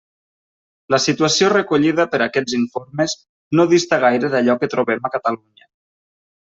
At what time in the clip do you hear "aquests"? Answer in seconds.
2.27-2.57